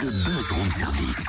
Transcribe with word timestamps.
le 0.00 0.10
buzz 0.10 0.50
room 0.52 0.70
service. 0.72 1.26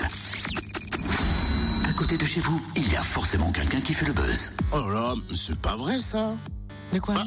À 1.87 1.93
côté 1.93 2.17
de 2.17 2.25
chez 2.25 2.39
vous, 2.41 2.61
il 2.75 2.89
y 2.91 2.95
a 2.95 3.03
forcément 3.03 3.51
quelqu'un 3.51 3.81
qui 3.81 3.93
fait 3.93 4.05
le 4.05 4.13
buzz. 4.13 4.51
Oh 4.71 4.79
là 4.79 4.93
là, 4.93 5.13
mais 5.29 5.37
c'est 5.37 5.57
pas 5.59 5.75
vrai 5.75 6.01
ça 6.01 6.33
De 6.93 6.99
quoi 6.99 7.15
Ah. 7.17 7.25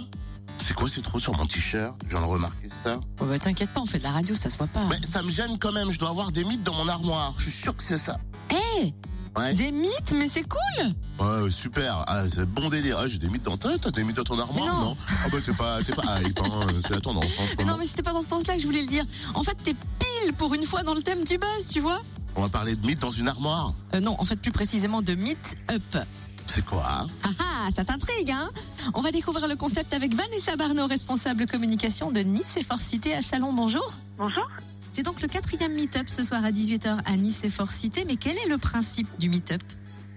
C'est 0.64 0.74
quoi 0.74 0.88
c'est 0.88 1.02
trop 1.02 1.18
sur 1.18 1.36
mon 1.36 1.46
t-shirt? 1.46 1.94
Je 2.04 2.10
viens 2.10 2.20
de 2.20 2.26
remarquer 2.26 2.68
ça. 2.84 3.00
Oh 3.20 3.24
bah 3.24 3.38
t'inquiète 3.38 3.70
pas, 3.70 3.80
on 3.80 3.86
fait 3.86 3.98
de 3.98 4.04
la 4.04 4.12
radio, 4.12 4.34
ça 4.34 4.48
se 4.48 4.56
voit 4.56 4.68
pas. 4.68 4.84
Mais 4.88 5.00
ça 5.04 5.22
me 5.22 5.30
gêne 5.30 5.58
quand 5.58 5.72
même, 5.72 5.90
je 5.90 5.98
dois 5.98 6.10
avoir 6.10 6.30
des 6.30 6.44
mythes 6.44 6.62
dans 6.62 6.74
mon 6.74 6.88
armoire. 6.88 7.32
Je 7.38 7.42
suis 7.44 7.50
sûr 7.62 7.76
que 7.76 7.82
c'est 7.82 7.98
ça. 7.98 8.18
Eh 8.50 8.92
Ouais. 9.34 9.54
Des 9.54 9.72
mythes, 9.72 10.12
mais 10.14 10.28
c'est 10.28 10.42
cool 10.46 10.92
Ouais, 11.18 11.50
super. 11.50 12.04
Ah, 12.06 12.24
c'est 12.28 12.44
bon 12.44 12.68
délire. 12.68 12.98
Ah, 13.00 13.08
j'ai 13.08 13.16
des 13.16 13.30
mythes 13.30 13.44
dans 13.44 13.56
ta 13.56 13.78
T'as 13.78 13.90
des 13.90 14.04
mythes 14.04 14.16
dans 14.16 14.24
ton 14.24 14.38
armoire 14.38 14.76
Mais 14.78 14.84
non? 14.84 14.96
Ah 15.24 15.28
bah 15.32 15.38
t'es 15.42 15.54
pas, 15.54 15.82
t'es 15.82 15.94
pas 15.94 16.20
hype, 16.20 16.38
hein. 16.38 16.66
C'est 16.82 16.90
la 16.90 17.00
tendance 17.00 17.24
en 17.38 17.46
ce 17.46 17.54
Mais 17.56 17.64
non, 17.64 17.70
moment. 17.70 17.78
mais 17.80 17.86
c'était 17.86 18.02
pas 18.02 18.12
dans 18.12 18.20
ce 18.20 18.28
sens-là 18.28 18.56
que 18.56 18.60
je 18.60 18.66
voulais 18.66 18.82
le 18.82 18.88
dire. 18.88 19.06
En 19.32 19.42
fait, 19.42 19.54
t'es 19.64 19.74
pile 20.22 20.32
pour 20.34 20.54
une 20.54 20.64
fois 20.66 20.82
dans 20.82 20.94
le 20.94 21.02
thème 21.02 21.24
du 21.24 21.38
buzz, 21.38 21.68
tu 21.70 21.80
vois 21.80 22.02
On 22.36 22.42
va 22.42 22.48
parler 22.48 22.76
de 22.76 22.86
mythes 22.86 23.00
dans 23.00 23.10
une 23.10 23.28
armoire. 23.28 23.74
euh, 23.94 24.00
Non, 24.00 24.16
en 24.18 24.24
fait, 24.24 24.36
plus 24.36 24.52
précisément 24.52 25.02
de 25.02 25.14
Meet 25.14 25.56
Up. 25.70 25.98
C'est 26.46 26.64
quoi 26.64 26.84
hein? 26.88 27.06
Ah 27.22 27.28
ah, 27.40 27.68
ça 27.74 27.84
t'intrigue, 27.84 28.30
hein? 28.30 28.50
On 28.94 29.00
va 29.00 29.10
découvrir 29.12 29.46
le 29.48 29.56
concept 29.56 29.94
avec 29.94 30.14
Vanessa 30.14 30.56
Barneau, 30.56 30.86
responsable 30.86 31.46
communication 31.46 32.10
de 32.10 32.20
Nice 32.20 32.56
et 32.56 32.62
Force 32.62 32.82
Cité 32.82 33.14
à 33.14 33.20
Chalon. 33.22 33.52
Bonjour. 33.52 33.94
Bonjour. 34.18 34.46
C'est 34.92 35.02
donc 35.02 35.22
le 35.22 35.28
quatrième 35.28 35.72
Meet-up 35.72 36.08
ce 36.08 36.22
soir 36.24 36.44
à 36.44 36.50
18h 36.50 36.98
à 37.06 37.16
Nice 37.16 37.40
et 37.44 37.50
Force 37.50 37.74
Cité. 37.76 38.04
Mais 38.04 38.16
quel 38.16 38.36
est 38.36 38.48
le 38.48 38.58
principe 38.58 39.08
du 39.18 39.28
Meet-up? 39.30 39.62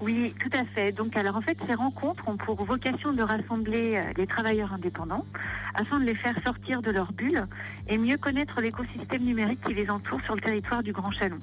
Oui, 0.02 0.34
tout 0.42 0.50
à 0.58 0.66
fait. 0.66 0.92
Donc, 0.92 1.16
alors 1.16 1.38
en 1.38 1.42
fait, 1.42 1.58
ces 1.68 1.74
rencontres 1.74 2.28
ont 2.28 2.38
pour 2.38 2.64
vocation 2.66 3.14
de 3.14 3.24
rassembler 3.24 3.96
euh, 3.96 4.02
les 4.18 4.28
travailleurs 4.28 4.74
indépendants 4.74 5.26
afin 5.74 6.00
de 6.00 6.06
les 6.06 6.16
faire 6.16 6.36
sortir 6.44 6.82
de 6.82 6.92
leur 6.92 7.12
bulle 7.14 7.48
et 7.88 7.98
mieux 7.98 8.18
connaître 8.18 8.62
l'écosystème 8.62 9.24
numérique 9.24 9.60
qui 9.66 9.74
les 9.74 9.90
entoure 9.90 10.22
sur 10.26 10.36
le 10.36 10.42
territoire 10.42 10.84
du 10.84 10.92
Grand 10.92 11.12
Chalon. 11.12 11.40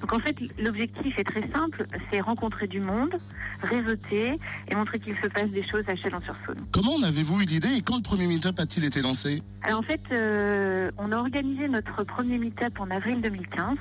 Donc, 0.00 0.12
en 0.12 0.20
fait, 0.20 0.36
l'objectif 0.58 1.18
est 1.18 1.24
très 1.24 1.48
simple, 1.50 1.86
c'est 2.10 2.20
rencontrer 2.20 2.68
du 2.68 2.80
monde, 2.80 3.16
réseauter 3.62 4.38
et 4.68 4.74
montrer 4.74 5.00
qu'il 5.00 5.16
se 5.16 5.26
passe 5.26 5.50
des 5.50 5.64
choses 5.64 5.84
à 5.88 5.96
Chalon-sur-Saône. 5.96 6.66
Comment 6.72 6.94
en 6.94 7.02
avez-vous 7.02 7.40
eu 7.42 7.44
l'idée 7.44 7.74
et 7.76 7.82
quand 7.82 7.96
le 7.96 8.02
premier 8.02 8.26
meet-up 8.26 8.58
a-t-il 8.60 8.84
été 8.84 9.02
lancé? 9.02 9.42
Alors 9.62 9.80
en 9.80 9.82
fait, 9.82 10.00
euh, 10.12 10.90
on 10.98 11.10
a 11.10 11.16
organisé 11.16 11.68
notre 11.68 12.04
premier 12.04 12.38
meet-up 12.38 12.78
en 12.78 12.90
avril 12.90 13.20
2015. 13.20 13.76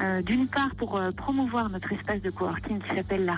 euh, 0.00 0.22
D'une 0.22 0.48
part 0.48 0.74
pour 0.76 0.96
euh, 0.96 1.10
promouvoir 1.10 1.68
notre 1.68 1.92
espace 1.92 2.22
de 2.22 2.30
coworking 2.30 2.80
qui 2.80 2.96
s'appelle 2.96 3.26
La 3.26 3.34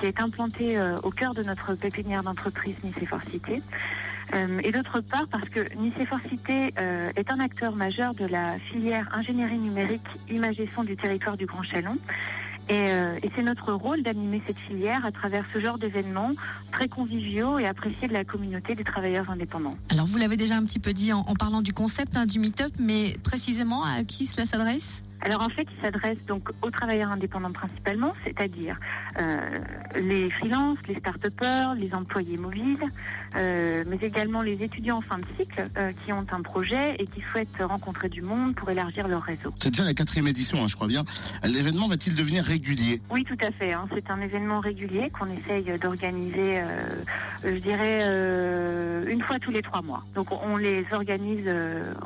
Qui 0.00 0.06
est 0.06 0.20
implanté 0.20 0.78
euh, 0.78 0.98
au 1.02 1.10
cœur 1.10 1.34
de 1.34 1.42
notre 1.42 1.74
pépinière 1.74 2.22
d'entreprise 2.22 2.76
Nice 2.82 2.94
et 3.00 3.06
Forcité. 3.06 3.62
Euh, 4.34 4.60
et 4.64 4.72
d'autre 4.72 5.00
part 5.00 5.26
parce 5.30 5.48
que 5.48 5.60
Nice 5.76 5.94
et 6.00 6.06
Forcité 6.06 6.74
euh, 6.78 7.10
est 7.16 7.30
un 7.30 7.40
acteur 7.40 7.76
majeur 7.76 8.14
de 8.14 8.24
la 8.24 8.58
filière 8.58 9.08
ingénierie 9.12 9.58
numérique 9.58 10.06
image 10.30 10.58
et 10.58 10.68
son 10.74 10.82
du 10.82 10.96
territoire 10.96 11.36
du 11.36 11.46
Grand 11.46 11.62
Chalon. 11.62 11.96
Et, 12.70 12.88
c'est 13.36 13.42
notre 13.42 13.74
rôle 13.74 14.02
d'animer 14.02 14.40
cette 14.46 14.58
filière 14.58 15.04
à 15.04 15.12
travers 15.12 15.44
ce 15.52 15.60
genre 15.60 15.76
d'événements 15.76 16.30
très 16.72 16.88
conviviaux 16.88 17.58
et 17.58 17.66
appréciés 17.66 18.08
de 18.08 18.14
la 18.14 18.24
communauté 18.24 18.74
des 18.74 18.84
travailleurs 18.84 19.28
indépendants. 19.28 19.76
Alors, 19.90 20.06
vous 20.06 20.16
l'avez 20.16 20.38
déjà 20.38 20.56
un 20.56 20.64
petit 20.64 20.78
peu 20.78 20.94
dit 20.94 21.12
en, 21.12 21.20
en 21.20 21.34
parlant 21.34 21.60
du 21.60 21.74
concept 21.74 22.16
hein, 22.16 22.24
du 22.24 22.38
Meet-up, 22.38 22.72
mais 22.78 23.16
précisément 23.22 23.84
à 23.84 24.02
qui 24.04 24.24
cela 24.24 24.46
s'adresse? 24.46 25.02
Alors 25.24 25.40
en 25.42 25.48
fait, 25.48 25.66
il 25.74 25.80
s'adresse 25.80 26.18
donc 26.26 26.50
aux 26.60 26.70
travailleurs 26.70 27.10
indépendants 27.10 27.50
principalement, 27.52 28.12
c'est-à-dire 28.24 28.78
euh, 29.18 29.40
les 29.96 30.28
freelances, 30.28 30.76
les 30.86 30.96
start-upers, 30.96 31.74
les 31.78 31.94
employés 31.94 32.36
mobiles, 32.36 32.82
euh, 33.34 33.84
mais 33.86 33.96
également 34.02 34.42
les 34.42 34.62
étudiants 34.62 34.98
en 34.98 35.00
fin 35.00 35.16
de 35.16 35.24
cycle 35.38 35.66
euh, 35.78 35.92
qui 36.04 36.12
ont 36.12 36.26
un 36.30 36.42
projet 36.42 36.96
et 36.98 37.06
qui 37.06 37.22
souhaitent 37.32 37.56
rencontrer 37.58 38.10
du 38.10 38.20
monde 38.20 38.54
pour 38.54 38.68
élargir 38.70 39.08
leur 39.08 39.22
réseau. 39.22 39.54
C'est 39.56 39.70
déjà 39.70 39.84
la 39.84 39.94
quatrième 39.94 40.28
édition, 40.28 40.62
hein, 40.62 40.68
je 40.68 40.76
crois 40.76 40.88
bien. 40.88 41.04
L'événement 41.42 41.88
va-t-il 41.88 42.14
devenir 42.16 42.44
régulier? 42.44 43.00
Oui, 43.10 43.24
tout 43.24 43.38
à 43.40 43.50
fait. 43.50 43.72
hein. 43.72 43.88
C'est 43.94 44.10
un 44.10 44.20
événement 44.20 44.60
régulier 44.60 45.10
qu'on 45.10 45.26
essaye 45.26 45.78
d'organiser, 45.78 46.62
je 47.44 47.56
dirais, 47.56 48.04
une 49.10 49.22
fois 49.22 49.38
tous 49.38 49.50
les 49.50 49.62
trois 49.62 49.80
mois. 49.80 50.02
Donc 50.14 50.28
on 50.32 50.58
les 50.58 50.84
organise 50.92 51.48